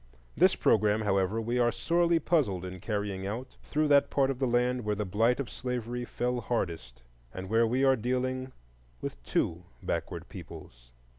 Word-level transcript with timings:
This 0.35 0.55
programme, 0.55 1.01
however, 1.01 1.39
we 1.39 1.59
are 1.59 1.71
sorely 1.71 2.17
puzzled 2.17 2.65
in 2.65 2.79
carrying 2.79 3.27
out 3.27 3.57
through 3.61 3.87
that 3.89 4.09
part 4.09 4.31
of 4.31 4.39
the 4.39 4.47
land 4.47 4.83
where 4.83 4.95
the 4.95 5.05
blight 5.05 5.39
of 5.39 5.47
slavery 5.47 6.05
fell 6.05 6.39
hardest, 6.41 7.03
and 7.31 7.49
where 7.49 7.67
we 7.67 7.83
are 7.83 7.95
dealing 7.95 8.51
with 8.99 9.21
two 9.21 9.63
backward 9.83 10.27
peoples. 10.27 10.89